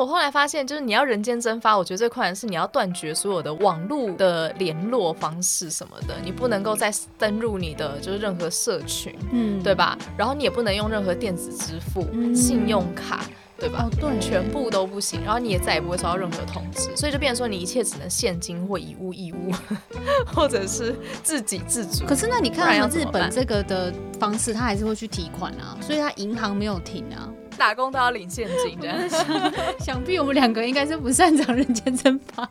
[0.00, 9.98] 我后来发现，就是你要人间蒸发，我觉得最困难的是你要断绝所有的网络的联络方式什么的，你不能够再登入你的就是任何社群，嗯，对吧？
[10.16, 13.20] 然后你也不能用任何电子支付、嗯、信用卡。
[13.58, 13.86] 对吧？
[13.86, 19.52] 哦，对，全部都不行，然后你也再也不会收到任何通知，所以就变成说你一切只能现金或以物易物，
[20.34, 22.06] 或者是自给自足。
[22.06, 27.28] 可是那你看日本这个的方式，他还是会去提款啊，所以他银行没有停啊，
[27.60, 29.10] 打工都要领现金这样。
[29.10, 29.52] 想，
[29.84, 32.50] 想必我们两个应该是不擅长人间蒸发，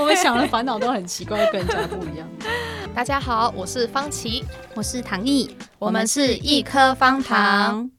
[0.00, 2.26] 我们想的烦恼都很奇怪，跟人家不一样。
[2.94, 4.42] 大家好，我是方琦，
[4.74, 7.90] 我是唐毅，我们是一颗方糖。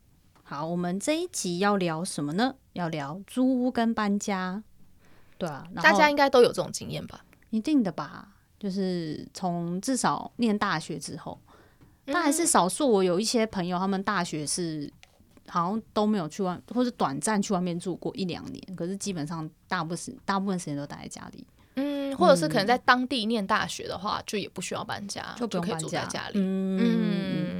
[0.41, 2.55] 好，我们这一集要聊什么呢？
[2.73, 4.63] 要聊租屋跟搬家，
[5.38, 7.21] 对啊，大家应该都有这种经验吧？
[7.52, 11.40] 一定的吧，就是从至少念大学之后，
[12.07, 12.90] 但还是少数。
[12.90, 14.91] 我有一些朋友，他们大学是
[15.49, 21.45] 好像都没有去外，或者短暂去外面住过一两年，可是基本上大部分时大部分时间都待在家里。
[21.76, 26.34] 嗯，或者是可能在当地念大学的话，就也不需要搬家，就不用搬家，家里。
[26.35, 26.79] 嗯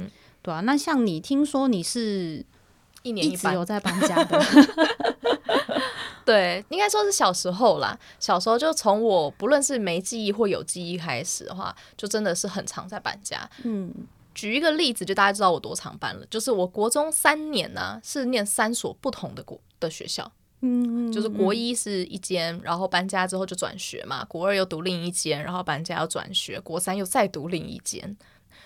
[0.04, 0.10] 嗯，
[0.42, 0.60] 对啊。
[0.60, 2.44] 那像你听说你是？
[3.02, 4.38] 一年一直有在搬家的，
[6.22, 7.98] 对，应该说是小时候啦。
[8.18, 13.48] 小时候就从我不论是没记忆或有记忆开始的话，就真的是很常在搬家。
[13.62, 13.90] 嗯，
[14.34, 16.24] 举一个例子，就大家知道我多常班了。
[16.26, 20.30] 就是我国中三年呢、啊，是念三所不同的国的学校。
[20.62, 24.24] 嗯，就是国一是一间，然后搬家之后就转学嘛。
[24.26, 26.60] 国二又读另一间，然后搬家又转学。
[26.60, 28.16] 国三又再读另一间，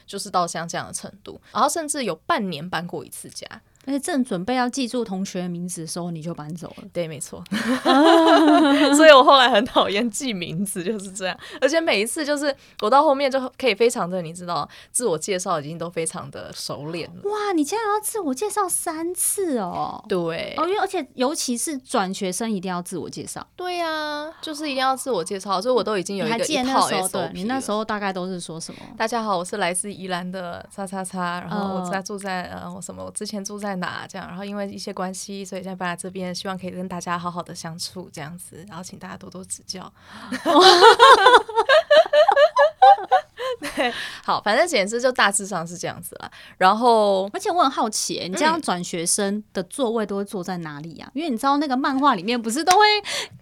[0.04, 1.40] 就是到像这样的程度。
[1.52, 3.46] 然后甚至有半年搬过一次家。
[3.86, 6.84] 而且正准备要记住同学的名字的时候，你就搬走了。
[6.92, 7.44] 对，没错。
[8.96, 11.38] 所以我后来很讨厌记名字，就是这样。
[11.60, 17.22] 而且每一次就是我到后面就可以非常的，你知道，自我介绍已经都非常的熟练了。
[17.24, 20.02] 哇，你竟然要自我介绍三次哦？
[20.08, 20.54] 对。
[20.56, 23.46] 哦，因为而且尤其是转学生一定要自我介绍。
[23.54, 25.60] 对呀、啊，就是一定要自我介绍。
[25.60, 27.32] 所以我都已经有一个一套 SOP。
[27.34, 28.80] 你那时候大概都是说什么？
[28.96, 33.04] 大家好，我是来自宜兰的叉叉叉，然后我在住在呃我什么？
[33.04, 33.73] 我之前住在。
[33.76, 39.92] 哪这样，然后因为一些关系，所以现在搬来这边，希望可以跟大家好好的相处这样子，然后请大家多多指教。
[43.60, 43.92] 对，
[44.24, 46.30] 好，反正简直就大致上是这样子了。
[46.58, 51.10] 然后，而且我很好奇，你这样转学生的座位都会坐在哪里呀、啊？
[51.14, 52.84] 嗯、因为你知道那个漫画里面不是都会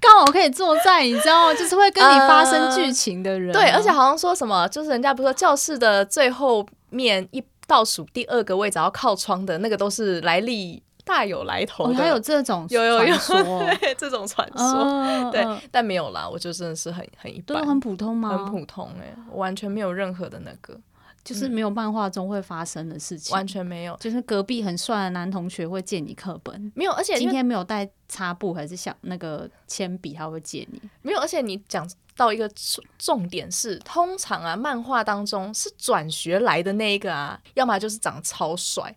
[0.01, 3.65] 刚好可以坐在，你知道，就是会跟你发生剧情的人、啊呃。
[3.65, 7.43] 对，而且好像说什么，就是人家不是说教室的最后面一。
[7.73, 13.17] 倒数第二个位置，要靠窗的那个都是来历大有来头的，还有这种有有有
[13.81, 18.29] 对这种传说，对，但没有啦，我就真的是很很一般，都很普通吗？
[18.29, 20.79] 很普通哎，完全没有任何的那个，
[21.25, 23.97] 就是没有漫画中会发生的事情，完全没有。
[23.97, 31.89] 就是隔壁很帅的男同学会借你课本，没有，而且今天没有带擦布还是想那个铅笔，他会借你，没有，而且你讲。
[32.17, 32.51] 到一个
[32.99, 38.95] 重点是，通常啊，漫画当中是转学来的那一个啊，要么就是长得超帅，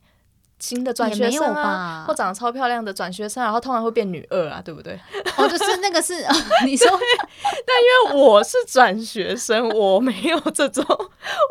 [0.59, 4.99] 新的转学生啊，或长得超漂亮的转学生，然后通常会变女二啊，对不对？
[5.37, 6.13] 哦，就是那个是
[6.65, 10.85] 你说，但因为我是转学生，我没有这种，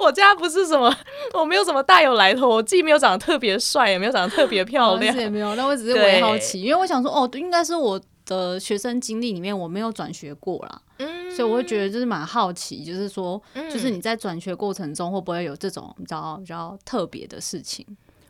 [0.02, 0.94] 我家不是什么，
[1.34, 10.80] 我没有什么大有来头，我既没有长得特别帅，也没有长得特别漂亮，也没有，那我只是很好奇，因为我想说，哦，应该是我的学生经历里面我没有转学过啦。
[10.98, 17.86] 嗯，所以我会觉得就是蛮好奇，就是说，就是你在转学过程中会不会有这种比较比较特别的事情？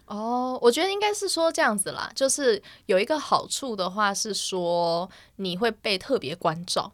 [0.07, 6.93] 哦，我觉得应该是说这样子啦，就是有一个好处的话是说你会被特别关照。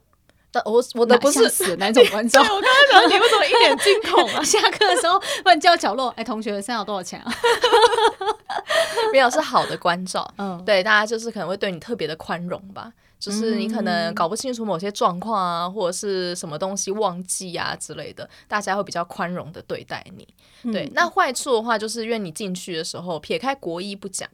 [0.52, 2.40] 但我我的不是死哪种关照？
[2.42, 4.42] 我刚刚讲你为什么一脸惊恐啊？
[4.46, 7.32] 下课的时候问叫角落，哎、欸，同学，现在有多少钱啊？
[9.12, 10.28] 没有，是好的关照。
[10.38, 12.92] 嗯，对，大家就是可能会对你特别的宽容吧。
[13.20, 20.26] 就是你可能搞不清楚某些状况啊，或者是什么东西忘记啊之类的，大家会比较宽容的对待你。
[20.72, 24.28] 对，嗯、那坏处的话，就是因为你进去的时候，撇开国医不讲。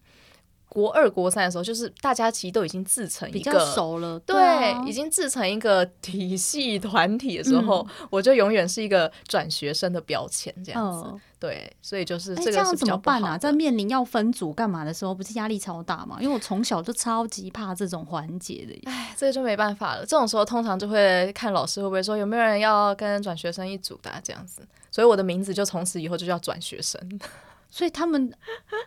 [0.68, 11.04] 国二、国三的时候，就是大家其实都已经自成一个比较熟了，对，对啊、已经自成一个 体系团体的时候，嗯、我就永远是一个转学生的标签这样子。
[11.06, 13.38] 嗯、对，所以就是这个怎么办啊？
[13.38, 16.18] 在面临要分组干嘛的时候，不是压力超大吗？
[16.20, 18.90] 因为我从小就超级怕这种环节的。
[18.90, 20.00] 哎，这个就没办法了。
[20.00, 24.60] 这种时候通常就会看老师会不会说有没有人要跟转学生一组的、啊、这样子。
[24.90, 27.00] 所以我的名字就从此以后就叫转学生。
[27.76, 28.32] 所以他们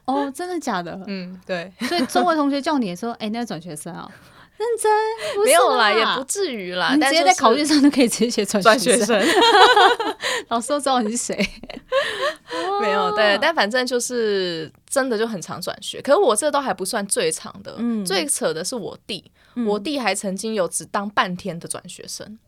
[0.05, 0.99] 哦，真的假的？
[1.05, 1.71] 嗯，对。
[1.81, 4.11] 所以周围同学叫你说：“哎、欸，那个转学生啊，
[4.57, 6.95] 认真，没有啦，也不至于啦。
[6.95, 9.35] 你直接在考卷上就可以直接写转学生，学生
[10.49, 11.49] 老师都知道你是谁。
[12.81, 16.01] 没有，对，但反正就是真的就很常转学。
[16.01, 22.39] 可是我这都还不算最长的，嗯、最扯的是我弟，嗯、我弟还曾经有只当半天的转学生。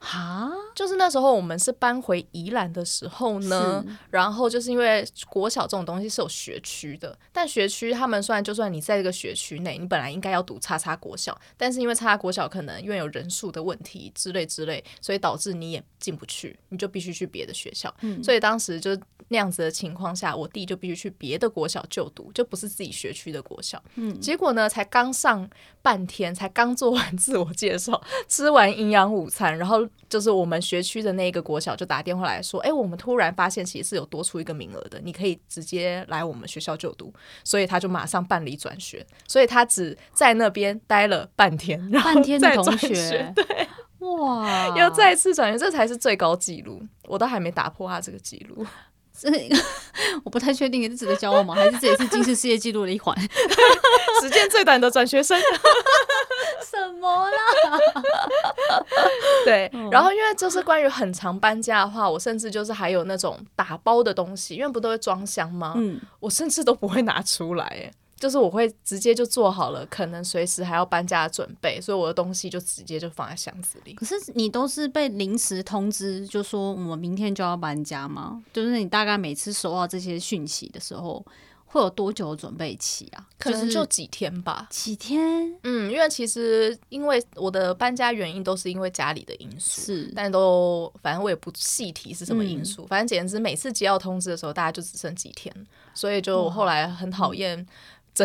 [0.00, 17.94] 哈，就是那时候我们是搬回宜兰的时候呢，然后就是因为国小这种东西是有学区的，但学区他们算就算你在这个学区内，你本来应该要读叉叉国小，但是因为叉叉国小可能因为有人数的问题之类之类，所以导致你也进不去，你就必须去别的学校。
[18.00, 23.82] 嗯，所以当时就那样子的情况下，我弟就必须去别的国小就读，就不是自己学区的国小。
[23.96, 25.46] 嗯，结果呢，才刚上
[25.82, 29.86] 半天，才刚做完自我介绍， 吃完营养午餐，然后。
[30.08, 37.12] 就是我们学区的那个国小就打电话来说，哎，我们突然发现其实是有多出一个名额的，你可以直接来我们学校就读，
[37.44, 43.68] 所以他就马上办理转学，所以他只在那边待了半天，半天的同学，对，
[44.00, 48.64] 哇，要再次转学，这才是最高纪录，我都还没打破他这个纪录。
[49.20, 49.28] 这
[50.22, 51.52] 我不太确定，是值得骄傲吗？
[51.52, 53.12] 还是这也是吉尼斯世界纪录的一环？
[54.22, 55.36] 时间最短的转学生？
[56.64, 57.78] 什么啦？
[59.44, 65.72] 对，然后因为就是关于很长搬家的话，我甚至就是还有那种打包的东西，因为不都会装箱吗？
[65.76, 67.90] 嗯，我甚至都不会拿出来，哎。
[68.18, 73.94] 就是我会直接就做好了，可能随时还要搬家的准备，所以我的东西就直接就放在箱子里。
[73.94, 78.42] 可是你都是被临时通知，就说我们明天就要搬家吗？
[78.52, 81.24] 就是你大概每次收到这些讯息的时候，
[81.66, 83.26] 会有多久的准备期啊？
[83.38, 84.66] 可能就几天吧。
[84.70, 85.54] 几天？
[85.62, 95.54] 嗯，因为其实因为我的搬家原因都是因为家里的因素，是，但都反正我也不细提是什么因素，嗯、反正简直每次接到通知的时候，大家就只剩几天，
[95.94, 97.56] 所以就后来很讨厌。
[97.58, 97.66] 嗯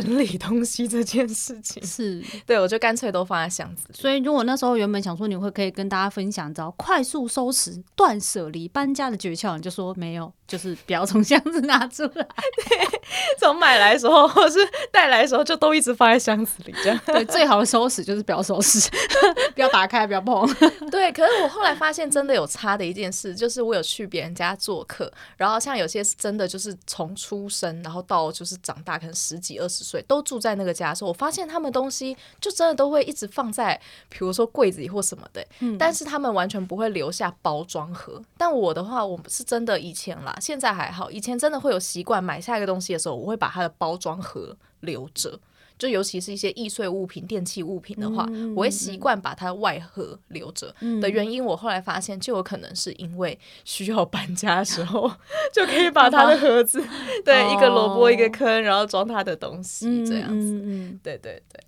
[0.02, 3.88] 整理东西这件事情是 对，我就干脆都放在箱子。
[3.94, 10.34] 所以，如果那时候原本想说你会可以跟大家分享，知道快速收拾、断舍离、搬家的诀窍，你就说没有。
[10.46, 13.00] 就是不要从箱子拿出来，对，
[13.40, 14.60] 从买来的时候或是
[14.92, 17.24] 带来的时候就都一直放在箱子里，这样 对。
[17.26, 18.90] 最好的收拾就是不要收拾，
[19.56, 20.48] 不要打开，不要碰。
[20.92, 33.80] 对，可是我后来发现真的有差的一件事，就是我有去别人家做客，然后像有些是真的就是从出生然后到就是长大，可能十几二十岁都住在那个家的时候，我发现他们东西就真的都会一直放在，
[34.10, 38.22] 比如说柜子里或什么的，嗯，但是他们完全不会留下包装盒。
[38.38, 40.36] 但我的话，我是真的以前啦。
[40.40, 45.38] 现在还好，以前真的会有习惯买下一个东西的时候，我会把它的包装盒留着，
[45.78, 50.74] 就尤其是一些易碎物品、电器物品的话，嗯、我会习惯把它外盒留着。
[50.80, 55.12] 嗯、的原因，我后来发现，就有可能是因为需要搬家的时候，
[55.54, 56.82] 就可以把它的盒子，
[57.26, 60.62] 对，哦、一个萝卜一个坑，然后装它的东西，这样子。
[61.04, 61.62] 对对对，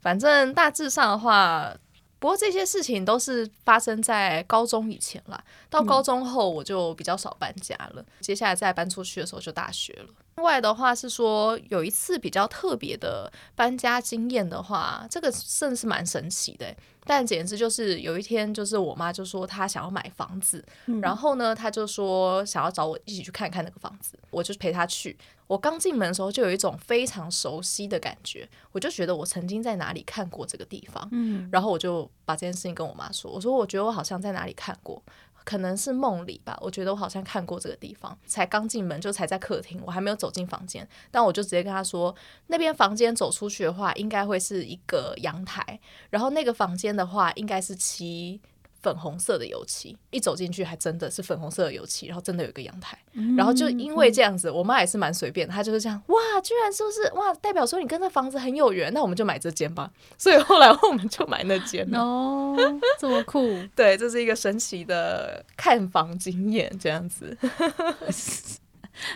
[0.00, 1.74] 反正大致上的话。
[2.20, 7.94] 不过这些事情都是发生在高中以前啦，到高中后我就比较少搬家了。
[7.96, 10.14] 嗯、接下来再搬出去的时候就大学了。
[10.36, 16.74] 另外的话是说，有一次比较特别的搬家经验的话，这个甚是蛮神奇的。
[17.04, 25.16] 但简直就是有一天，就是我妈就说她想要买房子，嗯、然后呢，她就说想要找我一起去看看那个房子，我就陪她去。
[25.50, 35.02] 我刚进门的时候就有一种非常熟悉的感觉，我就觉得我曾经在哪里看过这个地方，嗯，然后我就把这件事情跟我妈说，我说我觉得我好像在哪里看过，
[35.42, 38.16] 可能是梦里吧，我觉得我好像看过这个地方。
[38.26, 42.14] 才刚进门就才在客厅，我还没有走进房间，但我就直接跟她说，
[42.46, 45.80] 那边房间走出去的话，应该会是一个阳台，
[46.10, 48.40] 然后那个房间的话，应该是漆。
[48.82, 59.90] 粉红色的油漆，一走进去还真的是粉红色的油漆，然后真的有一个阳台，嗯、然后就因为这样子，我妈也是蛮随便的，她就是这样，哇，居然说是哇，代表说你跟这房子很有缘，那我们就买这间吧。
[60.16, 62.56] 所以后来我们就买那间哦，
[62.98, 67.36] 这么酷， 对，这是一个神奇的看房经验，这样子，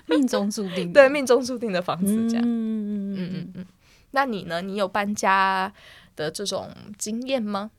[0.06, 3.66] 命中注定， 对，命中注定的房子，这样，嗯嗯嗯嗯嗯。
[4.10, 4.62] 那你呢？
[4.62, 5.72] 你有搬家
[6.14, 7.72] 的这种经验吗？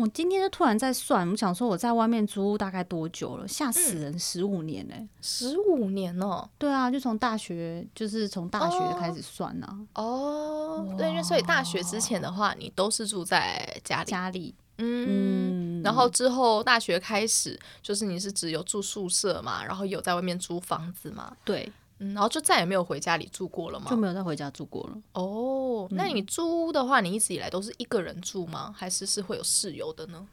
[0.00, 3.46] 我今天就突然在算，我想说我在外面租屋大概多久了？
[3.46, 5.08] 吓死人，十五年呢、欸！
[5.20, 10.02] 十五年哦，对啊，就从大学，就是从大学开始算呢、啊。
[10.02, 21.70] 哦，哇对，因为所以大学之前的话，你都是住在家里，家里，嗯，嗯然后之后大学开始，就是你是只有住宿舍嘛，然后有在外面租房子嘛，对。
[22.00, 23.86] 嗯，然后就再也没有回家里住过了吗？
[23.88, 24.98] 就没有再回家住过了。
[25.12, 28.74] 哦，那你租屋的话，你一直以来都是一个人住吗？
[28.76, 30.26] 还是是会有室友的呢？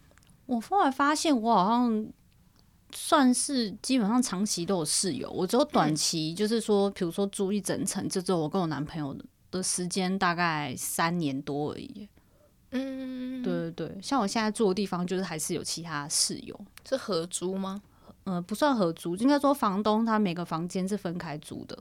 [0.45, 2.07] 我后来发现，我好像
[2.93, 9.13] 算是基本上长期都有室友，我只有短期，就是说，比如说租一整层，这只有我跟我男朋友
[9.51, 12.07] 的时间大概三年多而已。
[12.71, 16.57] 嗯，对对对，像我现在住的地方，就是还是有其他室友，
[16.87, 17.81] 是合租吗？
[18.27, 21.77] 呃，不算合租，应该说房东他每个房间是分开租的。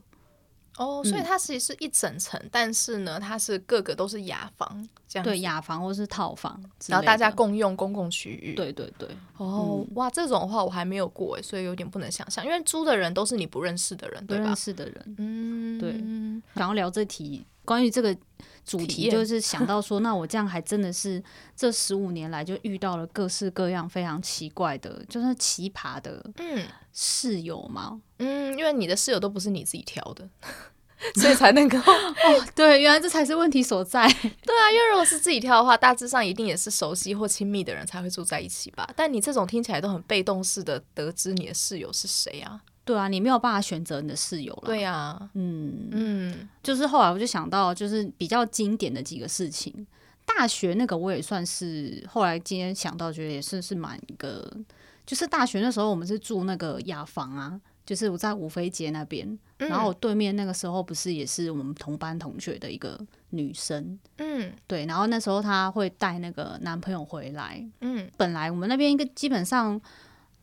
[0.79, 5.25] 哦，所以它其实是一整层，嗯、但是呢，它是各个都是雅房这样。
[5.25, 8.55] 对，雅房或是套房，然后大家共用公共区域。
[8.55, 9.09] 对对对。
[9.39, 14.45] 哦，嗯、哇，这种的话我还没有过哎，所以有点不能想象，因为租的人都是你不认识的人，对吧？
[14.45, 15.93] 不认识的人，嗯，对。
[16.55, 18.15] 想要聊这题，关于这个
[18.67, 21.23] 主题，就是想 到说，那我这样还真的是
[21.55, 28.01] 这十五年来就遇到了各式各样非常奇怪的，就是奇葩的，嗯，室友吗。
[28.19, 30.29] 嗯，因为你的室友都不是你自己挑的，
[31.15, 32.47] 所以才能够 哦。
[32.55, 34.09] 对，原来这才是问题所在。
[34.09, 38.89] 对啊，因为如果是自己挑的话，大致上一定也是熟悉或亲密的人才会住在一起吧。
[38.97, 42.61] 但你这种听起来都很被动式的得知你的室友是谁啊？
[42.87, 44.63] 对啊，你没有办法选择你的室友了。
[44.65, 49.87] 对啊，嗯嗯，就是后来我就想到，就是比较经典的几个事情。
[50.25, 54.51] 大学那个我也算是后来今天想到，觉得也是是蛮一个，
[55.05, 57.61] 就是大学那时候我们是住那个雅房啊。
[57.85, 59.25] 就是我在五妃街那边，
[59.59, 62.99] 嗯、然后我对面那个时候不是也是我们同班同学的一个
[63.31, 69.81] 女生，嗯，对，然后那时候她会带那个男朋友回来，嗯，本来我们那边一个基本上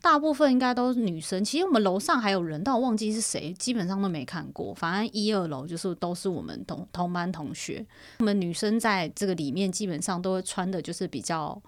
[0.03, 7.85] 大部分应该都是女生，其实我们楼上还有人，但我忘记是谁，基本上都没看过，反正一二楼就是都是我们同同班同学，
[8.19, 11.61] 我们女生在这个里面基本上都会穿的就是比较。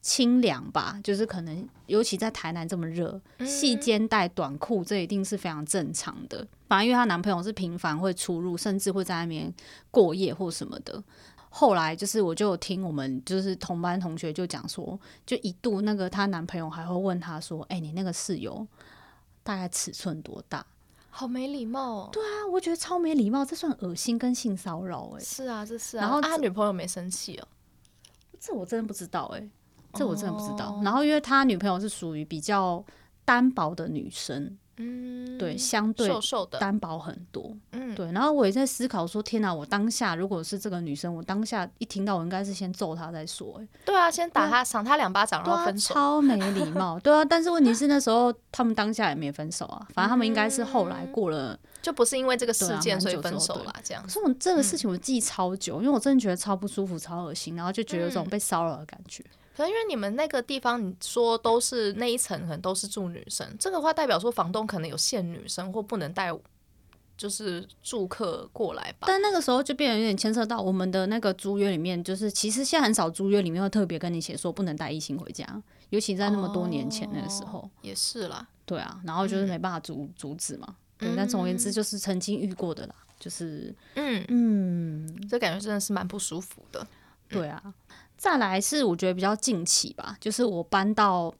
[0.00, 6.46] 清凉吧，就是可能，尤其在台南这么热，细肩带短裤，这一定是非常正常的。
[6.68, 9.52] 反正因为她男朋友是频繁会出入，甚至会在那边
[9.90, 11.02] 过夜或什么的。
[11.50, 18.66] 后来就是，我就有听我们就是同班同学就讲说，就一度那个她男朋友还会问她说：“哎、欸，你那个室友
[19.42, 20.64] 大概尺寸多大？”
[21.10, 22.08] 好没礼貌哦。
[22.12, 25.20] 对啊，我觉得超没礼貌，这算恶心跟性骚扰哎。
[25.20, 26.02] 是啊，这是啊。
[26.02, 27.48] 然后他女朋友没生气哦？
[28.38, 29.48] 这我真的不知道哎。
[29.94, 30.78] 这我真的不知道。
[30.84, 32.84] 然后，因为他女朋友是属于比较
[33.24, 38.10] 单薄的女生，嗯，对，相对瘦瘦的单薄很多，嗯，对。
[38.12, 43.60] 然后我也在思考说，天哪，我当下如果是这个女生，我当下一听到，我应该是先揍她再说。
[43.60, 46.98] 哎，对啊，先打她，赏她两巴掌，然后分手，超没礼貌。
[47.00, 54.02] 对啊，但是问题是那时候他们当下也没分手啊，反正他们应该是后来过了，就不是因为这个事件所以分手了这样。
[54.02, 59.24] 可是我这个事情我记超久，因为我真的觉得超不舒服、超恶心，然后就觉得有种被骚扰的感觉。
[59.58, 66.32] 可能因为你们那个地方，你说都是那一层，可能都是住女生，这个话代表说房东可能有限女生或不能带，
[67.16, 69.08] 就是住客过来吧。
[69.08, 75.44] 但那个时候就变得有点牵涉到我们的那个租约里面，就是其实现在很少租约里面会特别跟你写说不能带异性回家，
[75.90, 77.58] 尤其在那么多年前那个时候。
[77.58, 78.46] 哦，也是啦。
[78.64, 80.76] 对啊，然后就是没办法阻、嗯、阻止嘛。
[80.96, 86.86] 对，但总而言之就是曾经遇过的啦，就是嗯嗯，这感觉真的是蛮不舒服的。
[87.28, 87.74] 对啊。
[88.18, 91.32] 再来是我觉得比较近期吧，就是我搬到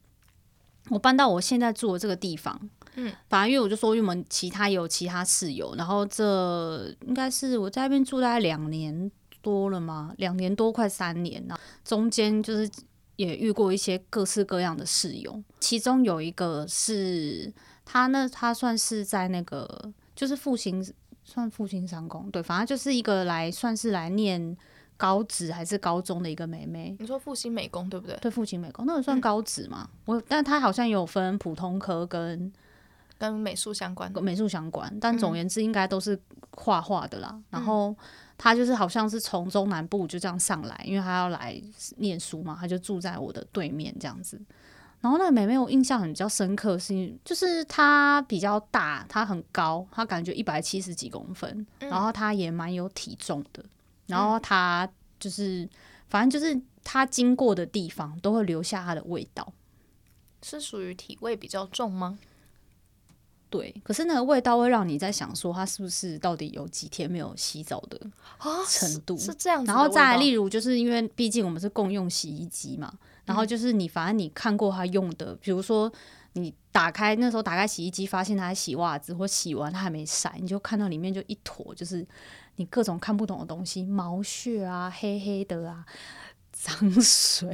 [0.89, 2.59] 我搬到我现在住的这个地方，
[2.95, 9.11] 嗯，反正因为我就说，因为我们其他也有其他室友，然后这应该是我在那边住大概两年
[9.43, 12.71] 多了嘛，两年多快三年了，中间就是
[13.17, 17.53] 也遇过一些各式各样的室友，其中有一个是
[17.85, 20.83] 他呢，他算是在那个就是复兴
[21.25, 24.57] 算复兴商工，对，反正就是一个来算是来念。
[24.99, 28.19] 高职还是高中的一个妹妹，你说复兴美工对不对？
[28.21, 29.89] 对，复兴美工那个算高职嘛？
[29.91, 32.53] 嗯、我，但她好像有分普通科跟
[33.17, 34.93] 跟美术相关，美术相关。
[35.01, 37.31] 但总言之，应该都是画画的啦。
[37.33, 37.95] 嗯、然后
[38.37, 41.63] 她就是好像是从中南部就这样上来，因为她要来
[41.99, 44.41] 念书嘛，她就住在我的对面这样子。
[45.01, 53.65] 然后那个妹妹我印象很比较深刻，是就是她比较大，她很高，她感觉一百七十几公分，嗯、然后她也蛮有体重的。
[54.09, 55.69] 然后他就是，
[56.09, 59.53] 反正就是他经过的地方都会留下他的味道，
[60.43, 62.19] 是属于体味比较重吗？
[63.51, 67.99] 对，可是那个味道会让你在想说，他是不是到底有几天没有洗澡的
[68.69, 69.15] 程度？
[69.15, 69.73] 啊、是，是这样子。
[69.73, 72.93] 然后再来，例如就是因为毕竟我们是共用洗衣机嘛，
[73.25, 75.91] 然后就是你反正你看过他用的，比如说
[76.35, 82.07] 你打开那时候打开洗衣机，发现他在洗袜子或洗完他还没晒，你就看到里面就一坨就是。
[82.59, 85.87] 你各种看不懂的东西，毛屑啊，黑黑的啊，
[86.53, 87.49] 脏水，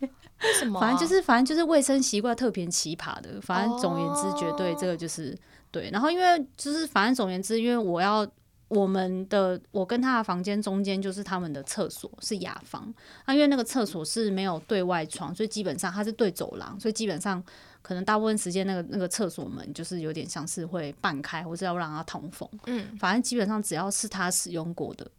[0.00, 0.80] 为什么、啊？
[0.80, 3.40] 反正就是，反正就是卫生习惯特别奇葩的。
[3.40, 5.38] 反正总言之，绝对这个就是、哦、
[5.70, 5.88] 对。
[5.90, 8.26] 然后因为就是，反正总言之，因为我要
[8.70, 12.92] 我们的我跟他的房间中间就是他们的厕所是雅房，
[13.24, 17.44] 啊，因为那个厕所是没有对外窗，所以基本上它是对走廊，所以基本上。
[17.82, 22.46] 可能大部分时间那个那个厕所门就是有点像是会半开，或是要让它通风。
[22.66, 25.10] 嗯，反正基本上只要是他使用过的，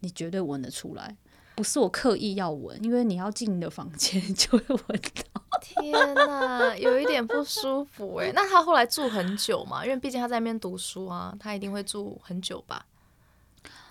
[0.00, 1.16] 你绝对闻得出来。
[1.60, 5.42] 不是我刻意要闻，因为你要进你的房间就会闻到。
[5.60, 8.32] 天哪，有一点不舒服哎。
[8.34, 9.84] 那他后来住很久嘛？
[9.84, 12.86] 因为毕竟他在那边读书啊，他一定会住很久吧？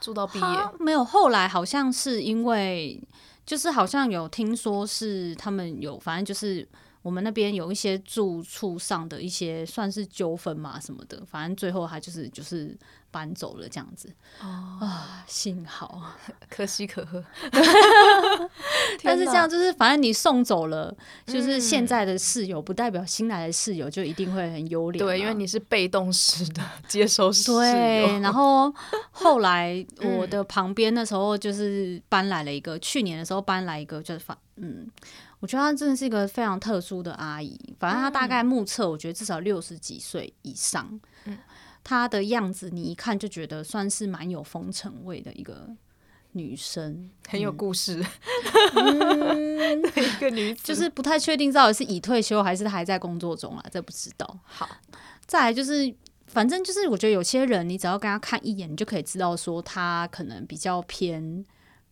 [0.01, 0.45] 住到毕业？
[0.79, 2.99] 没有，后来好像是因为，
[3.45, 6.67] 就是好像有听说是他们有，反正就是。
[7.01, 12.77] 我们那边有一些住处上的一些算是纠纷嘛什么的，反正最后他就是就是
[13.11, 14.13] 搬走了这样子。
[14.41, 16.01] 哦啊，幸好，
[16.49, 17.23] 可喜可贺。
[19.03, 25.05] 但是这样就是，反正你送走了，就是现在的室友，不代表新来的室友就一定会很优良。
[25.05, 27.59] 对，因为你是被动式的接收室友。
[27.59, 28.73] 对，然后
[29.11, 29.85] 后来
[30.19, 34.87] 我的旁边那时候就是搬来了一个，去年的时候搬来一个，就是反嗯。
[35.41, 37.57] 我觉得她真的是一个非常特殊的阿姨。
[37.79, 40.99] 反正她大概目测，我觉得至少六十几岁以上。
[41.23, 41.37] 嗯，
[41.83, 45.69] 她的样子你一看就觉得算是蛮有风尘味的一个
[46.33, 48.05] 女生，很有故事。
[48.75, 50.61] 嗯， 一个女子。
[50.63, 54.39] 就是不太确定到底是已退休还是还在工作中啊，这不知道。
[54.43, 54.69] 好，
[55.25, 55.93] 再来就是，
[56.27, 61.45] 反正就是我觉得有些人，你只要跟他看一眼，你就可以知道说他可能比较偏。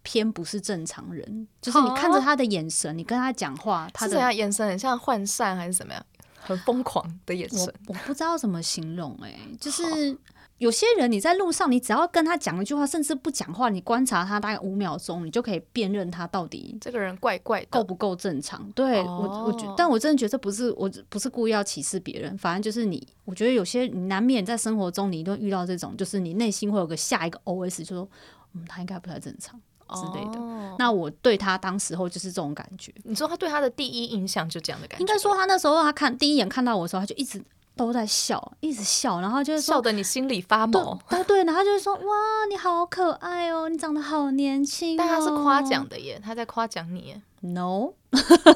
[0.03, 6.06] 偏不是正常人，就是你看着他的眼神，哦、你跟他讲话，他的眼神很像涣散还是怎么样，
[6.48, 7.72] 很疯狂的眼神。
[7.88, 10.18] 我，我不知道怎么形容哎、欸，就是
[10.58, 18.72] 有些人你在路上，你只要跟他讲一句话，甚至不讲话，你观察他大概五秒钟，你就可以辨认他到底这个人怪怪的，够不够正常。
[18.72, 28.10] 对、哦、我，我觉，但我真的觉得这不是我不是故意要歧视别人，反正就是你，我觉得有些你难免在生活中你都遇到这种，就是你内心会有个下一个 OS，就说
[28.54, 29.62] 嗯，他应该不太正常。
[29.96, 32.94] 之类的，哦、那我对他当时候就是这种感觉。
[33.03, 35.01] 你说他对他的第一印象就这样的感觉？
[35.01, 37.44] 应该说他那时候他看第一眼看到我的时候，他就一直
[37.75, 41.00] 都在笑，一直笑，然后就是笑得你心里发毛。
[41.10, 42.01] 对对，然后就是说哇，
[42.50, 44.96] 你好可爱哦，你长得好年轻、哦。
[44.98, 47.22] 但他是夸奖的耶，他在夸奖你耶。
[47.41, 47.94] No，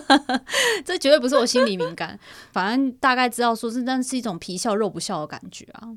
[0.83, 2.19] 这绝对不是我心里敏感，
[2.51, 5.87] 反正大概知道说是，但是一种皮笑肉不笑的感觉啊。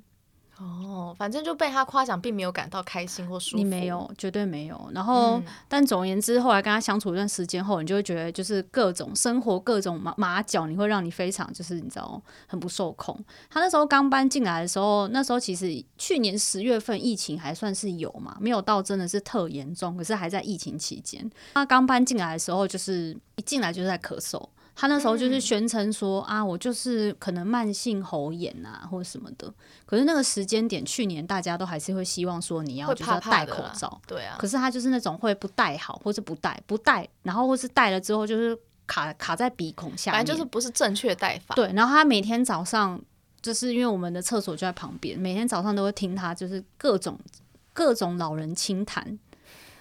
[0.57, 3.57] 哦，反正就被他夸奖，并没有感到开心或舒服。
[3.57, 4.89] 你没有，绝对没有。
[4.95, 13.19] 然后，嗯、但总而言之，后来跟他相处一段时间后，你就会觉得，就是各种生活、各种马马脚，你会让你非常就是你知道很不受控。
[13.51, 21.29] 他那时候刚搬进来的时候，那时候其实去年十月份疫情还算是有嘛，没有到真的是特严重，可是还在疫情期间。
[21.55, 24.41] 他刚搬进来的时候，就是一进来就是在咳嗽。
[24.77, 29.53] 他那时候就是宣称说、嗯、啊，我就是可能慢性喉炎啊，或者什么的。
[29.87, 34.37] 可是那个时间点，去年大家都还是会希望说你要就是要戴口罩，对啊。
[34.39, 41.55] 可是他就是那种会不戴好，或是不戴不戴，然后或是戴了之后就是卡卡在鼻孔下面，反正就是不是正确戴法。
[41.55, 43.01] 对，然后他每天早上
[43.41, 47.17] 就是因为我们的厕所就在旁边，每天早上都会听他就是各种
[47.73, 49.19] 各种老人轻谈。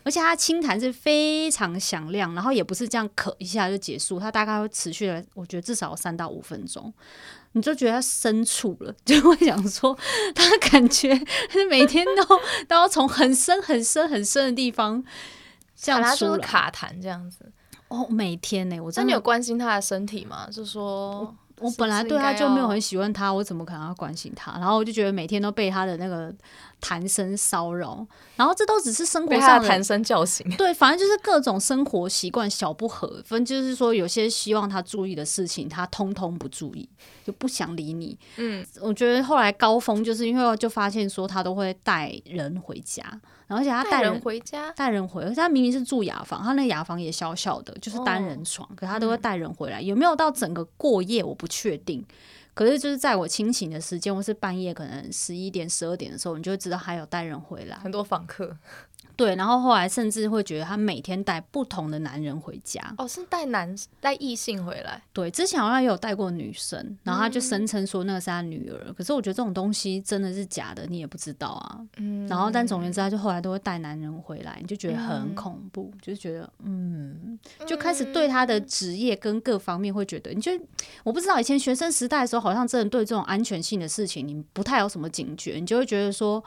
[0.03, 6.93] 而且他轻弹是非常响亮，然后也不是这样咳一下就结束，他大概会持续了，我觉得至少三到五分钟，
[7.53, 9.97] 你就觉得他深处了， 就会想说
[10.35, 11.13] 他感觉
[11.69, 15.03] 每天都 都要从很深很深很深的地方
[15.75, 17.51] 这样出来卡痰这样子。
[17.87, 20.47] 哦，每天呢、欸，我真你有关心他的身体吗？
[20.51, 21.35] 就说。
[21.59, 24.51] 我本来对他就没有很喜欢他，我怎么可能要关心他？
[24.53, 26.33] 然后我就觉得每天都被他的那个
[26.83, 30.45] 痰声骚扰，然后这都只是生活上的谈声叫醒。
[30.57, 36.87] 对，反正就是各种生活习惯小不合，分就是说有些希望他注意的事情，他通通不注意，
[37.23, 38.17] 就不想理你。
[38.35, 43.01] 嗯，我觉得后来高峰就是因为就发现说他都会带人回家。
[43.47, 49.79] 而且他带人，人回家，带人回，他明明是住雅房，他那雅房也小小的，就是单人床，哦、可他都会带人回来。
[49.79, 52.03] 嗯、有没有到整个过夜，我不确定。
[52.53, 58.55] 可是就是在我清醒的时间，或是半夜可能十一点、十二点的时候，你就会知道还有带人回来，很多访客。
[59.15, 62.81] 对，然后后来甚至会觉得他每天带不同的男人回家。
[62.97, 65.01] 哦，是带男带异性回来？
[65.13, 68.79] 对，之前好像也有带过女生，然后他就声称说那个是他女儿。
[68.87, 71.79] 嗯、可是我觉得这种东西真的是假的，你也不知道啊。
[71.97, 72.27] 嗯。
[72.27, 80.51] 然后但总而言之，他就后来都会带男人回来，你就觉得很恐怖，嗯、就觉得嗯，就开始对他的职业跟各方面会觉得，你就
[81.03, 86.43] 我不知道以前学生时代的时候，好像真的对这种安全性的事情，你不太有什么警觉，你就会觉得说。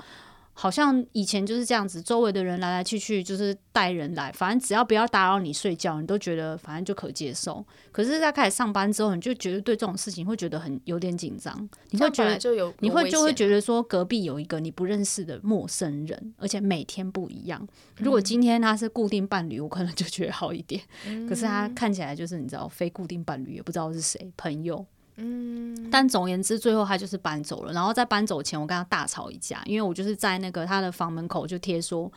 [0.58, 7.62] 好像以前就是这样子，周围的人来来去去，就是带人来，反正只要不要打扰你睡觉，你都觉得反正就可接受。
[7.92, 17.68] 可是，在开始上班之后，你就觉得对这种事情会觉得很有点紧张，你会觉得就有你会就会觉得说隔壁有一个你不认识的陌生人，而且每天不一样。
[17.98, 20.80] 如果今天他是固定伴侣，我可能就觉得好一点。
[21.28, 24.86] 可是他看起来就是你知道非固定伴侣，也不知道是谁朋友。
[25.16, 27.72] 嗯，但总而言之，最后他就是搬走了。
[27.72, 32.12] 然后在搬走前，我跟他大吵一架，因为我就是在那个他的房门口就贴说，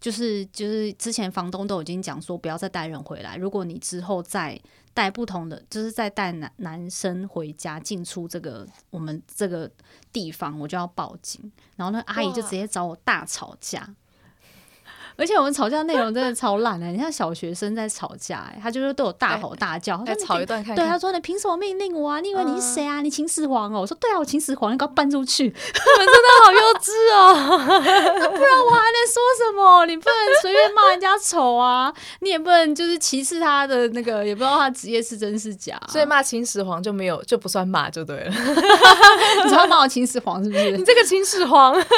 [0.00, 4.60] 就是就是之前房东都已经讲说不要再带人回来，如果你之后再
[4.92, 9.70] 带不同的，就是再带男男生回家进出这个我们这个
[10.12, 11.50] 地方，我就要报警。
[11.76, 13.94] 然后那阿姨就直接找我大吵架。
[15.16, 22.20] 而且我们吵架内容真的超烂的， 你像小学生在吵架，哎，他就是对我大吼大叫，他吵一段看看，对，他说你凭什么命令我啊？
[22.20, 23.00] 你以为你是谁啊？
[23.00, 23.80] 你秦始皇哦？
[23.82, 25.44] 我说对啊，我秦始皇，你给我搬出去！
[25.44, 27.34] 你 们真的好幼稚哦！
[28.18, 29.84] 那不然我还能说什么？
[29.86, 38.30] 你不能随便骂人家丑啊，你也不能就是歧视他的那个，也不知道他职业是真是假，所以骂秦始皇就没有就不算骂就对了。
[39.44, 40.70] 你知道骂我秦始皇是不是？
[40.70, 41.88] 你这个秦始皇，真的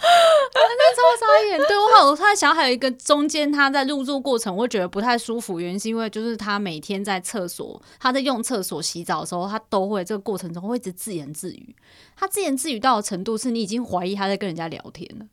[0.00, 1.58] 超傻眼。
[1.68, 2.15] 对我好。
[2.16, 5.60] 他想还有一个中间，他在入住过程，我会觉得不太舒服。
[5.60, 11.76] 原因是因为就是他每天在厕所，他在用厕所洗澡的时候，他都会这个过程中会一直自言自语。
[12.16, 15.26] 他自言自语到的程度，是你已经怀疑他在跟人家聊天了。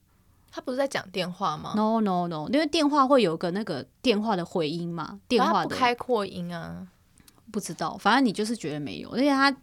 [0.51, 6.87] 他不是在讲电话吗？No No No，因为电话会有个那个电话的回音嘛，电话不开扩音啊？
[7.51, 9.55] 不知道，反正你就是觉得没有，而且他。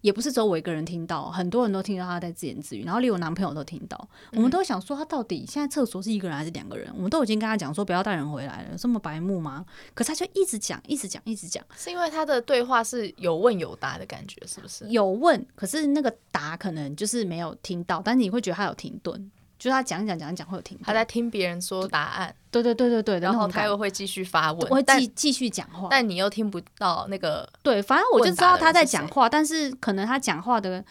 [0.00, 4.08] 也不是只有我一个人听到，很多人都听到他在自言自语，然后连我男朋友都听到。
[4.32, 6.92] 我们都想说，他到底现在厕所是一个人还是两个人？
[6.94, 9.64] 我们都已经跟他讲说不要带人回来了，这么白目吗？
[9.94, 14.86] 可是他就一直讲，一直讲，一直讲，是因为他的对话是有问有答的感觉，是不是？
[14.88, 19.30] 有问，可是那个答可能就是没有听到，但是你会觉得他有停顿。
[19.58, 30.84] 就是他讲讲讲讲会有停，他在听别人说答案，对对对对对，然后他又会继续发问，会继继续讲话，但你又听不到那个，对，反正我就知道他在讲话，但是可能他讲话的。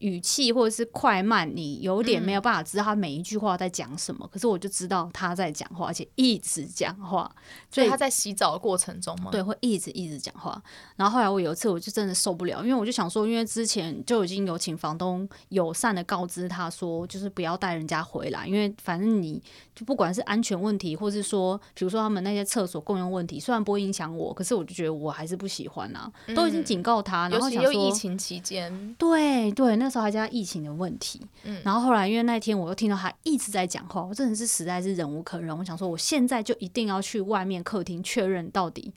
[0.00, 4.24] 语气或者是快慢，你有点没有办法知道他每一句话在讲什么。
[4.24, 7.30] 嗯、可是我就知道他在讲话，而且一直讲话。
[7.70, 9.30] 所以他在洗澡的过程中吗？
[9.30, 10.60] 对，会一直一直讲话。
[10.96, 19.42] 然后后来我有一次我就真的受不了，因为我就想说，因为之前就已经有请房东友善的告知他说，就是不要带人家回来，因为反正你
[19.74, 26.10] 就不管是安全问题，或是说，比如说他们那些厕所共用问题，虽然不会影响我，可是我就觉得我还是不喜欢啊。
[26.26, 29.89] 嗯、都已经警告他，然后想说疫情期间，对对，那。
[29.90, 35.56] 时候还加疫情的问题，嗯，然后后来因为那天我又听到他一直在讲话，我真的是实在是忍无可忍。
[35.58, 38.92] 我想说，我现在就一定要去外面客厅确认到底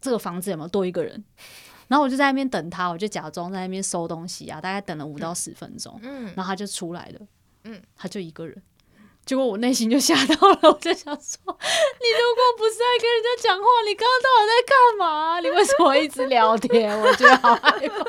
[0.00, 1.24] 这个房子有没有多一个人。
[1.88, 7.20] 然后我就在那边等他，我就假装在那边收东西啊， 大概等了五到十分钟，嗯，然后他就出来了，
[7.64, 8.62] 嗯，他就一个人。
[9.24, 15.40] 结果我内心就吓到了，我就想说，你如果不是在跟人家讲话，你刚刚到底在干嘛？
[15.40, 16.96] 你为什么一直聊天？
[17.00, 18.04] 我觉得好害怕。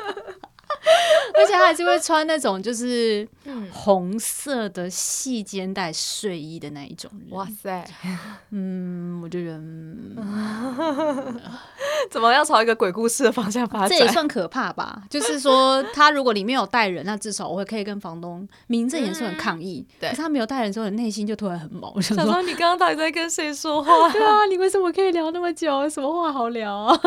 [1.38, 3.26] 而且他还是会穿那种就是
[3.70, 7.10] 红色的细肩带睡衣的那一种。
[7.30, 7.84] 哇塞，
[8.50, 11.40] 嗯，我就觉得，嗯、
[12.10, 13.88] 怎么要朝一个鬼故事的方向发展？
[13.88, 15.02] 这也算可怕吧？
[15.08, 19.86] 就是说，他如果里面有带人，那至少我会可以跟房东名正言顺的抗议。
[19.88, 24.10] 嗯、对，可是他没有带人之后，内心就突然很毛，想说，想说你刚刚到底在跟谁说话？
[24.12, 25.88] 对啊，你为什么可以聊那么久？
[25.88, 26.98] 什么话好聊啊？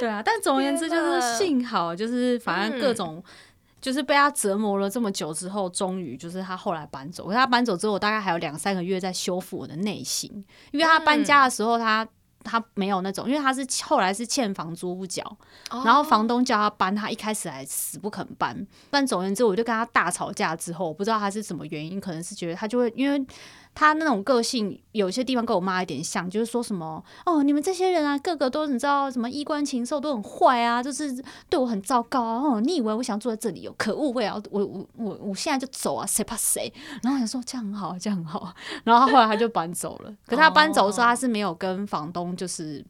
[0.00, 3.22] 对啊，但总而言之就是幸好，就是反正各种，
[3.80, 7.26] 就是被他折磨了这么久之后，终于就是他后来搬走。
[7.26, 10.30] 可是他搬走之后，我大概还有两三个月在修复我的内心，
[10.70, 12.06] 因为他搬家的时候他。
[12.44, 15.24] 他没有那种，因为他是后来是欠房租不缴，
[15.84, 18.66] 然后房东叫他搬，他一开始还死不肯搬。
[18.90, 23.24] 但总而言之，我就跟他大吵架之后，我不知道他是什么原因，可能是觉得他就会，因为
[23.74, 32.42] 他那种个性有些地方跟我妈有点像，就是说什么哦，你们这些人啊，个个都你知道什么衣冠禽兽都很坏啊，就是对我很糟糕啊。
[32.42, 33.74] 哦，你以为我想住在这里哦？
[33.78, 34.10] 可恶！
[34.12, 36.72] 我要我我我我现在就走啊，谁怕谁？
[37.02, 38.54] 然后我想说这样很好，这样很好。
[38.84, 40.14] 然后后来他就搬走了。
[40.26, 42.32] 可他搬走的时候，他是没有跟房东。
[42.36, 42.84] 就是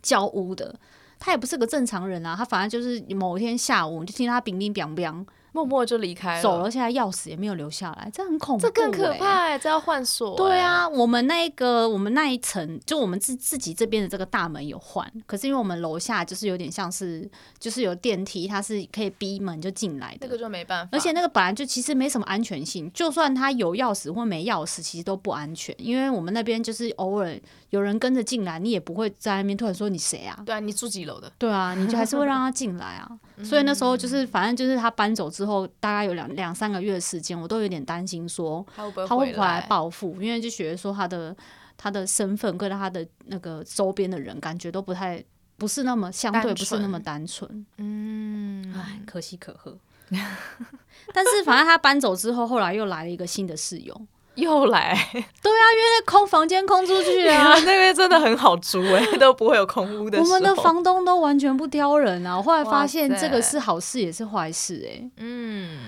[0.00, 0.74] 交屋的，
[1.18, 5.24] 他也不是个正常人啊，他反正就是某一天下午，就听他乒乒乓乓。
[5.56, 6.70] 默默就离开了，走了。
[6.70, 9.58] 现在钥匙也没有留下来，这很恐怖，这更可怕哎！
[9.58, 10.36] 这要换锁。
[10.36, 17.26] 对啊，我们那个我们那一层，就我们自自己这边的这个大门有换，可是因为我们楼下就是有点像是，
[17.58, 20.90] 就是有电梯，它是可以逼门就进来的，那个就没办法。
[20.92, 27.34] 而且那个本来就其实没什么安全性，就算它有钥匙或没钥匙，其实都不安全，因为我们那边就是偶尔
[27.70, 30.40] 有人跟着进来，你也不会在那边突然说你谁啊？
[30.46, 31.30] 对啊，你住几楼的？
[31.38, 33.10] 对啊，你就还是会 让他进来啊。
[33.44, 41.36] 所以那时候就是，反正就是他搬走之后，大概有两两三个月的时间，我都有点担心说他会不会回来报复，因为就觉得说他的
[41.76, 45.22] 他的身份跟他的那个周边的人感觉都不太
[45.58, 49.76] 不是那么相对不是那么单纯，嗯，唉，可喜可贺。
[51.12, 54.00] 但是反正他搬走之后，后来又来了一个新的室友。
[54.36, 55.20] 又来， 对
[55.52, 60.18] 啊，因为那空房间空出去啊， 那边真的很好租哎， 都不会有空屋的。
[60.18, 65.10] 我们的房东都完全不挑人啊，我后来发现这个是好事也是坏事哎。
[65.16, 65.78] 嗯，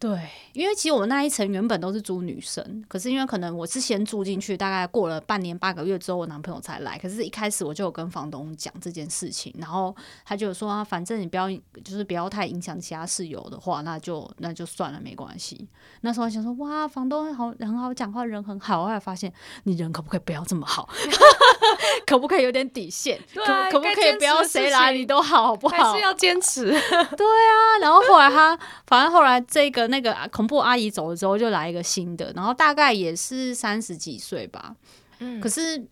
[0.00, 0.18] 对，
[0.54, 6.96] 因为其实我们那一层原本都是租女生，可是因为可能我是先住进去，大概过了半年八个月之后，我男朋友才来。
[6.96, 11.50] 可是，一开始我就有跟房东讲这件事情，然后他就说啊，反正你不要，
[11.84, 15.68] 就是不要太影响其他室友的话，那就那就算了，没关系。
[16.00, 18.84] 那时候我想说，哇，房东好很好讲话，人很好。
[18.84, 19.30] 后来发现，
[19.64, 20.88] 你人可不可以不要这么好？
[22.06, 23.20] 可不可以有点底线？
[23.34, 25.92] 对啊，可可不可以不要谁来你都好，好不好？
[25.92, 26.64] 还是要坚持。
[26.72, 34.74] 对啊，然后后来他，反正后来这个那个恐怖阿姨走了之后，就来一个新的，然后大概也是三十几岁吧。
[35.18, 35.86] 嗯，可是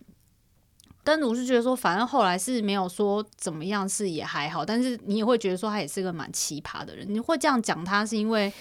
[1.03, 4.65] 登鲁是觉得说，反正后来是没有说怎么样，是也还好。
[4.65, 7.05] 但是你也会觉得说，他也是个蛮奇葩的人。
[7.07, 8.51] 你会这样讲他，是因为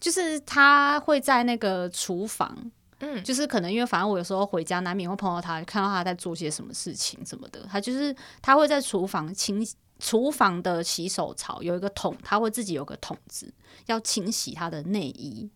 [0.00, 2.70] 就是他会在那个厨房。
[3.00, 7.60] 嗯，就是可能因为反正我有时候回家难免会碰到他，看到他在做些什么事情什么的。
[7.70, 9.62] 他就是他会在厨房清
[9.98, 13.52] 厨房的洗手槽有一个桶，他会自己有个桶子
[13.86, 15.50] 要清洗他的内衣。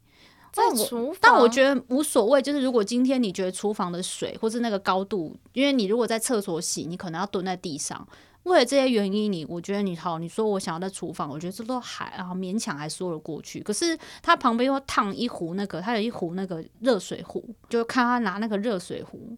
[0.53, 2.43] 在厨房，但我觉得无所谓。
[2.43, 8.07] 就是如果今天你觉得厨房的水或是那个高度，因为你如果在厕所洗，你可能要蹲在地上。
[8.45, 13.61] 为了这些原因，你我觉得你好，你说我想要在厨房，我觉得这都还啊勉强还说得过去。
[13.61, 19.37] 可是他旁边又烫一壶那个，他有一壶那个热水壶，就看他拿那个热水壶，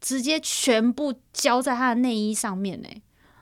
[0.00, 2.88] 直接全部浇在他的内衣上面呢。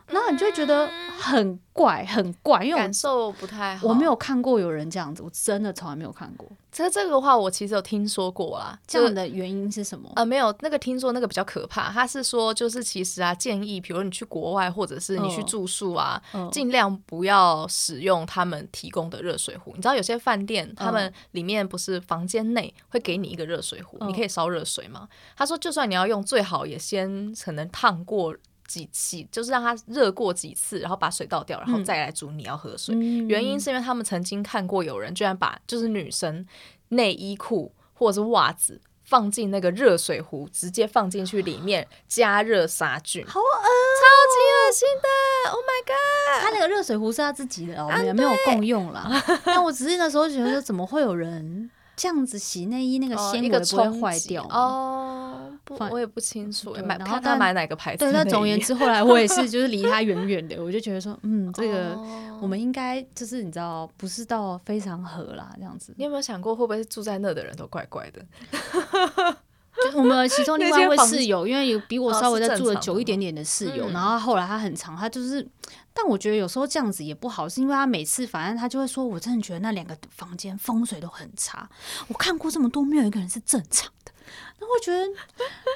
[0.08, 0.88] 然后你就会觉得
[1.18, 3.88] 很怪，很怪，因为感受不太好。
[3.88, 6.46] 我没有看过有人这样子，我真的从来没有看过。
[6.70, 8.78] 这这个的话，我其实有听说过啦。
[8.86, 10.10] 这样的原因是什么？
[10.16, 11.90] 呃，没有，那个听说那个比较可怕。
[11.90, 19.72] 他是说，就是其实啊，建议，比如你去国外或者是你去住宿啊，哦、尽量不要使用他们提供的热水壶。
[19.74, 25.08] 你知道有些饭店，他们里面不是房间内会给你一个热水壶，哦、你可以烧热水吗？
[25.36, 28.34] 他说，就算你要用，最好也先可能烫过。
[28.72, 32.94] 几期就是让它热过几次，然后把水倒掉，然后再来煮你要喝水。
[32.94, 36.46] 嗯、原因是因为他们曾经看过有人居然把就是女生
[36.88, 46.42] 内衣裤或者是袜子放进那个热水壶，直接放进去里面加热杀菌，好恶，超级恶心的！Oh my god！
[46.42, 49.22] 他那个热水壶是他自己的，我们也没有共用啦。
[49.44, 51.70] 但我只是那时候觉得，怎么会有人？
[51.94, 55.21] 这样子洗内衣，那个纤维不会坏掉哦？
[55.64, 56.72] 不，我也不清楚。
[56.84, 58.04] 买，然后他买哪个牌子？
[58.04, 61.96] 对，那总而言之，后来我也是，就是离他远远的，我就觉得说，嗯，这个
[62.40, 65.94] 我们应该就是你知道，不是到非常合啦，这样子。
[65.96, 68.24] 你有没有想过，会不会是住在那的人都怪怪的？
[69.90, 75.46] 就我们其中另外一位室友，因为有比我稍微再住的久一点点的室友，然后后来他很长，他就是。
[75.94, 81.68] 但我觉得有时候这样子也不好，是因为他每次反正他就会说，我真的觉得那两个房间风水都很差。
[82.08, 84.11] 我看过这么多，没有一个人是正常的。
[84.60, 85.04] 那我觉得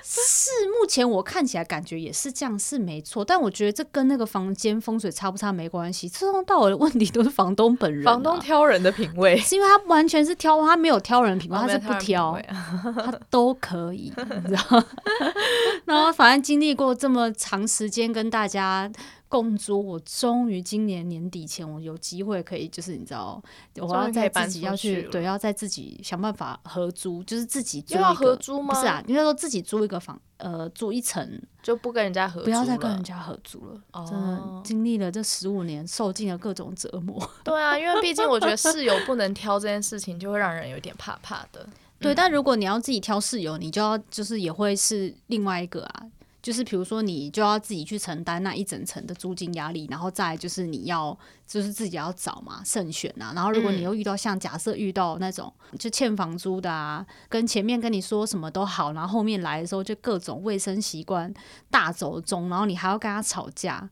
[0.02, 3.24] 是目前我看起来感觉也是这样，是没错。
[3.24, 8.12] 但我觉得这跟那个房间风水差不差没关系，从头到尾的问题都是房东本人、啊。
[8.12, 12.38] 房东挑人的品味，是因为他完全是挑，他没有挑人品味，他是不挑，
[12.94, 14.84] 他都可以，你知道。
[15.84, 18.90] 然后反正经历过这么长时间跟大家。
[19.28, 23.42] 共租，我终于今年年底前，我有机会可以，就是你知道，
[23.76, 28.74] 我要在自己要去，对，要在自己想办法合租，就是自己租，要合租吗？
[28.74, 31.28] 不是啊，应该说自己租一个房，呃，租一层
[31.62, 33.80] 就不跟人家合租，不要再跟人家合租了。
[33.92, 37.20] 哦，真的经历了这十五年，受尽了各种折磨。
[37.42, 41.66] 对啊，因为毕竟我觉得室友不能挑这件事情，就会让人有点怕怕的。
[41.98, 46.06] 对，但如果你要自己挑室友，你就要就是也会是另外一个啊。
[46.46, 53.32] 就是比如说，你就要自己去承担那一整层的租金压力，然后再就是你要就是自己要找嘛，慎选啊。
[53.34, 61.34] 然后如果你又遇到像假设遇到那种就欠房租的啊，跟前面跟你说什么都好，然后后面来的时候就各种卫生习惯
[61.68, 63.90] 大走中，然后你还要跟他吵架，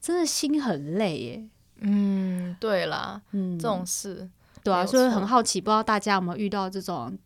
[0.00, 1.48] 真的心很累耶。
[1.80, 4.26] 嗯，对啦，嗯，这种事，
[4.64, 7.18] 对啊，所以很好奇，不知道大家有没有遇到这种。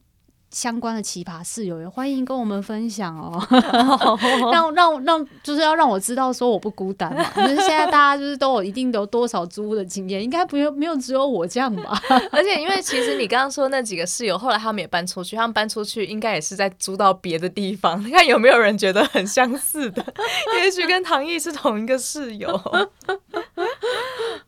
[0.54, 3.44] 相关的奇葩室友，也欢迎跟我们分享哦，
[4.52, 7.24] 让让让，就是要让我知道说我不孤单嘛。
[7.34, 12.00] 就是现在大家就是都有一定有多少租屋的经验，应该不用没有只有我这样吧？
[12.30, 18.00] 而且因为其实你刚刚说那几个室友，后来他们也搬出去，他们搬出去应该也是在租到别的地方。
[18.06, 20.04] 你看有没有人觉得很相似的？
[20.62, 22.48] 也许跟唐毅是同一个室友。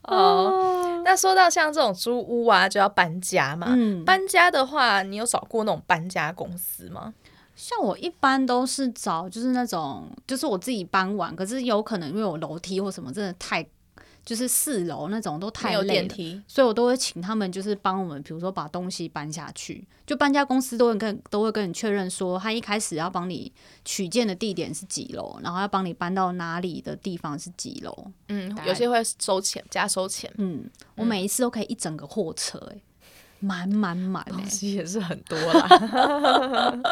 [0.02, 0.75] 哦，
[1.08, 3.68] 那说到像这种租屋啊，就要搬家嘛。
[3.70, 7.14] 嗯，搬家的话，你有找过那种搬搬家公司吗？
[7.54, 13.64] 像我一般都是找，就是那种，就是我自己搬完，可是有可能因为我楼梯或什么真的太，
[14.26, 19.86] 就是四楼那种都太累了，所以我都会请他们就是帮我们，比如说把东西搬下去。
[20.04, 23.52] 就搬家公司都会跟都会跟你确认说，他一开始要帮你
[23.84, 28.06] 取件的地点是几楼，然后要帮你搬到哪里的地方是几楼。
[28.28, 30.28] 嗯，有些会收钱，加收钱。
[30.38, 32.82] 嗯，我每一次都可以一整个货车、欸，
[33.40, 35.68] 满满满，东西也是很多啦。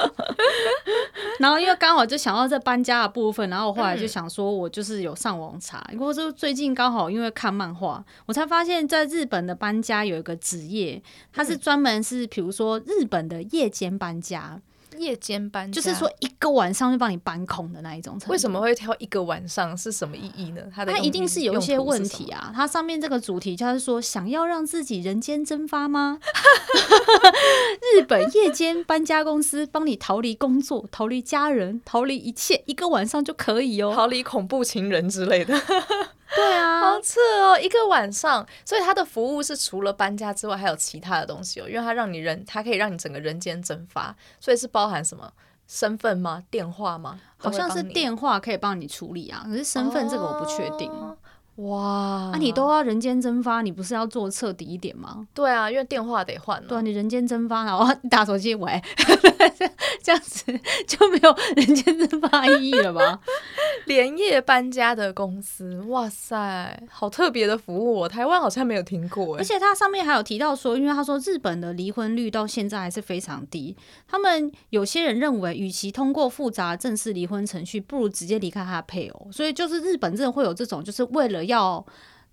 [1.41, 11.03] 然后因为刚好就想到这搬家的部分，然后我后来就想说，我就是有上网查，不过就最近刚好因为看漫画，我才发现在日本的搬家有一个职业，
[11.33, 14.61] 它是专门是比如说日本的夜间搬家。
[14.99, 18.19] 夜间搬家，就是说一个晚上就帮你搬空的那一种。
[18.29, 19.77] 为什么会挑一个晚上？
[19.77, 20.63] 是什么意义呢？
[20.75, 22.53] 它的它一定是有一些问题啊。
[22.55, 26.19] 它上面这个主题就是说，想要让自己人间蒸发吗？
[27.95, 35.55] 日本夜间搬家公司帮你逃离工作、逃离家人、逃离一切，一个晚上就可以哦，逃离恐怖情人之类的。
[36.35, 45.33] 对啊，好扯哦，一个晚上，所以它的服务是除了搬家之外，还有其他的东西哦，因为它让你人，它可以让你整个人间蒸发，所以是包含什么
[45.67, 46.43] 身份吗？
[46.51, 47.21] 电话吗？
[47.37, 50.91] 好像是电话可以帮你处理啊，可是身份这个我不确定。
[50.91, 51.17] 哦
[51.57, 55.27] 哇，那、啊、你都要人间蒸发，你不是要做彻底一点吗？
[55.33, 56.61] 对啊，因为电话得换。
[56.67, 58.83] 对啊，你人间蒸发，然后打手机喂，
[60.03, 60.45] 这样子
[60.87, 63.21] 就没有人间蒸发意义了吧？
[63.87, 69.37] 连夜搬家的公司，哇塞，好特别的服务哦，台湾好像没有听过。
[69.37, 73.77] 而且它上面还有提到说，因为他说日本的离婚率到现在还是非常低，
[74.09, 79.29] 他们有些人认为，与其通过复杂正式离婚程序，不如直接离开他的配偶。
[79.31, 81.85] 所以就是日本真的会有这种，就是为了要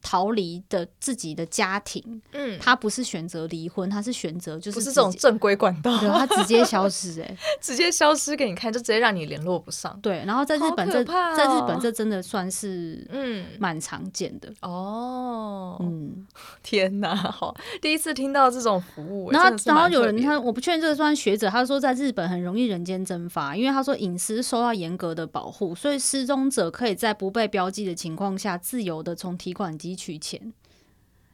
[0.01, 9.97] 逃离的自己的家庭，嗯，他不是选择离婚，他是选择就是不是这种正规管道，他直接消失，哎，直接消失给你看，就直接让你联络不上。
[10.01, 16.25] 对，然后在日本这，哦、在日本这真的算是嗯蛮常见的哦，嗯，
[16.63, 19.31] 天哪，好，第一次听到这种服务。
[19.31, 29.90] 然后然后有人他我不确定这算学者，他说在日本很容易人间蒸发，因为他说隐私受到严格的保护，所以失踪者可以在不被标记的情况下自由的从提款机。
[29.95, 30.53] 取钱，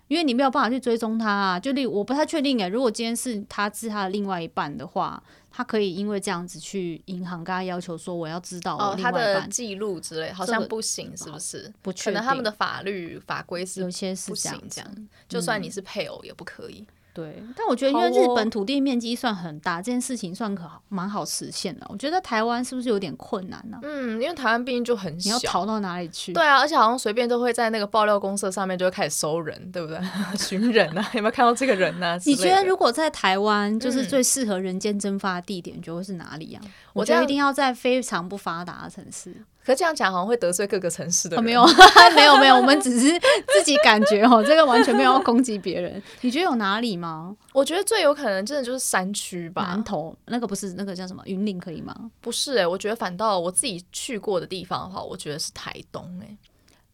[0.08, 1.60] 因为你没有办法去追踪他啊。
[1.60, 11.74] 就例，我不太确定诶，如果今天是他是他的另外一半的话，他可以因为这样子去银行跟他要求说，我要知道我另外一半、哦、他的记录之类，好像不行，是不是？
[11.82, 16.86] 不确定，可能他们的法律法规是有些是这样，这样，就算你是配偶也不可以。
[17.18, 21.88] 对，但我觉得因为日本土地面积算很大，哦、这件事情算可蛮好实现的。
[21.90, 23.82] 我觉得台湾是不是有点困难呢、啊？
[23.82, 26.32] 嗯，因为台湾毕竟就很小，你要逃到哪里去？
[26.32, 30.00] 对啊，而且好像随便都会在那个爆料公社上面就会开始搜人，对不对？
[30.38, 32.20] 寻人啊，有没有看到这个人呢、啊？
[32.24, 36.62] 你觉得如果在台湾，就是最适合人间蒸发的地点，就会是哪里啊？
[36.64, 39.36] 嗯、我觉得一定要在非常不发达的城市。
[39.68, 41.44] 可这样讲好像会得罪各个城市的人。
[41.44, 41.66] 哦、没有，
[42.16, 43.12] 没有，没有，我们只是
[43.54, 46.02] 自己感觉哦，这个完全没有要攻击别人。
[46.22, 47.36] 你觉得有哪里吗？
[47.52, 49.66] 我觉得最有可能真的就是山区吧。
[49.68, 51.94] 南投那个不是那个叫什么云林可以吗？
[52.22, 56.38] 不是哎、欸，我觉得反倒我自己去过的地方的话，我觉得是台东哎、欸。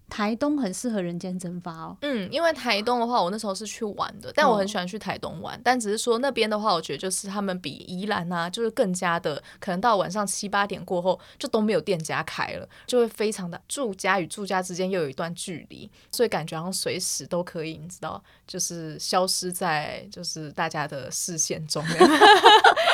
[0.09, 1.97] 台东很适合人间蒸发哦。
[2.01, 5.57] 嗯，因为台东的话，我那时候是去玩的，但我很喜欢去台东玩。
[5.57, 21.83] 哦、但只是说那边的话，我觉得就是他们比宜兰啊，就是更加的可能到晚上七八点过后就都没有店家开了，就会非常的住家与住家之间又有一段距离，所以感觉好像随时都可以，你知道，就是消失在就是大家的视线中。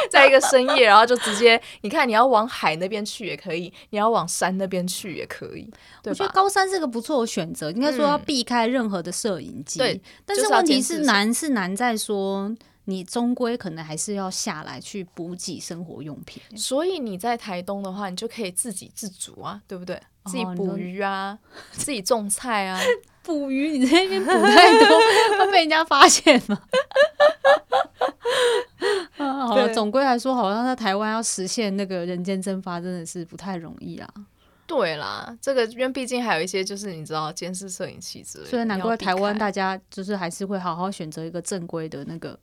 [0.11, 5.69] 在一个深夜，然后就直接，你看你要往海那边去也可以，你要往山那边去也可以。
[6.05, 9.79] 我觉得高山是个不错的选择，应该说要避开任何的摄影机。
[9.79, 12.51] 对，但是问题是难是难在说，
[12.85, 16.41] 你终归可能还是要下来去补给生活用品。
[16.57, 19.99] 所以你在台东的话，你就可以自给自足啊，对不对？
[20.25, 21.37] 自己捕鱼啊，
[21.71, 22.79] 自己种菜啊。
[23.23, 24.87] 捕鱼，你在那边捕太多，
[25.37, 26.59] 会被人家发现吗？
[29.53, 34.07] 啊，好了，总归来说，好像在台湾要实现那个人间蒸发，真的是不太容易啊。
[34.65, 42.37] 对啦，这个因为毕竟还有一些就是你知道监视摄影器之类的，所以难怪台湾大家就是还是会好好选择一个正规的那个，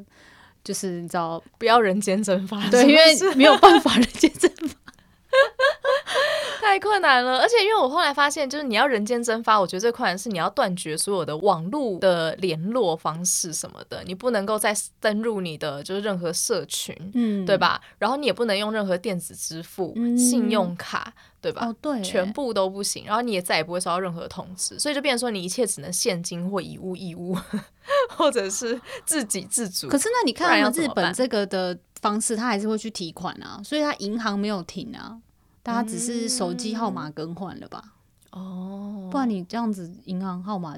[0.65, 4.86] 就是你知道不要人间蒸发，对，因为没有办法人间蒸发。
[6.67, 17.81] 太困难了，而且因为我后来发现，就是你要人间蒸发，我觉得最困难的是你要断绝所有的网络的联络方式什么的，你不能够再登入你的就是任何社群，嗯，对吧？
[17.99, 21.67] 然后你也不能用任何电子支付、嗯、信用卡，对吧？
[21.67, 23.05] 哦，对，全部都不行。
[23.07, 27.39] 然后你也再也不会收到任何通知，所以就变成说你一切只能现金或以物易物，
[28.17, 29.89] 或者是自给自足。
[29.89, 35.17] 可是那你看，日本这个的方式，他还是会去提款啊，所以他银行没有停啊。
[35.75, 37.83] 他只是手机号码更换了吧？
[38.31, 40.77] 哦，不然你这样子银行号码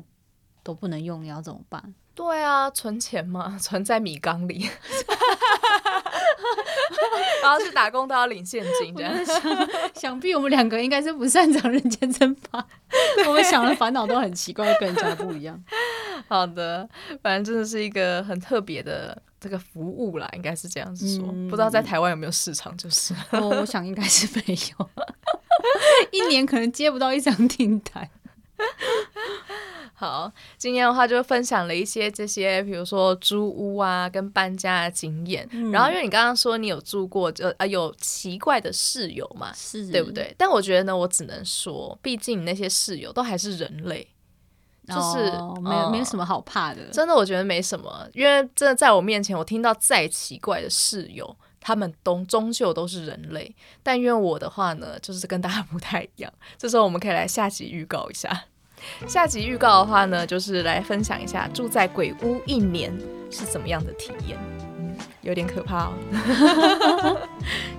[0.62, 1.94] 都不能用，你要怎么办？
[2.14, 4.68] 对啊，存钱嘛， 存在米缸里，
[7.42, 9.24] 然后去打工都要领现金这样。
[9.24, 12.66] 想， 想必我们两个应该是不擅长人间蒸发，
[13.26, 15.62] 我们想的烦恼都很奇怪，跟人家不一样。
[16.28, 16.88] 好的，
[17.22, 23.14] 反正真的是一个很特别的这个服务啦，应该是这样子说，嗯、不知道在台湾有没有市场，就是。
[23.32, 24.42] 我我想应该是没
[24.78, 24.90] 有，
[26.10, 28.08] 一年可能接不到一张订单。
[29.94, 35.48] 好，今天的话就分享了一些这些，比如说租屋啊跟搬家的经验。
[35.50, 40.32] 嗯、然后因为你刚刚说你有住过，就啊有奇怪的室友嘛，是对不对？
[40.38, 44.08] 但我觉得呢，我只能说，毕竟你那些室友都还是人类，
[44.88, 46.82] 就是、哦、没没有什么好怕的。
[46.90, 53.54] 真的，我觉得没什么，因为真的在我面前，我听到再奇怪的室友，他们都终究都是人类。
[53.82, 56.32] 但因为我的话呢，就是跟大家 不太一样。
[56.56, 58.44] 这时候我们可以来下集预告一下。
[59.06, 62.96] 下集预告的话呢，就是来分享一下住在鬼屋一年
[63.30, 64.38] 是怎么样的体验，
[64.78, 67.28] 嗯，有点可怕哦。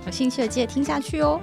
[0.04, 1.40] 有兴趣的记得听下去哦。